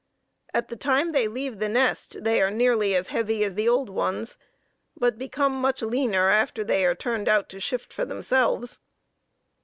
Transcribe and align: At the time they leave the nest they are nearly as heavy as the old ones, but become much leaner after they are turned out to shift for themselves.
At 0.51 0.69
the 0.69 0.75
time 0.75 1.11
they 1.11 1.27
leave 1.27 1.59
the 1.59 1.69
nest 1.69 2.23
they 2.23 2.41
are 2.41 2.49
nearly 2.49 2.95
as 2.95 3.09
heavy 3.09 3.43
as 3.43 3.53
the 3.53 3.69
old 3.69 3.87
ones, 3.87 4.39
but 4.97 5.19
become 5.19 5.53
much 5.53 5.83
leaner 5.83 6.31
after 6.31 6.63
they 6.63 6.83
are 6.87 6.95
turned 6.95 7.29
out 7.29 7.49
to 7.49 7.59
shift 7.59 7.93
for 7.93 8.03
themselves. 8.03 8.79